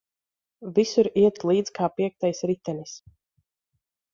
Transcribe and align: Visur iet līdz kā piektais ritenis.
Visur 0.77 1.09
iet 1.25 1.37
līdz 1.49 1.73
kā 1.81 1.91
piektais 1.99 2.43
ritenis. 2.53 2.99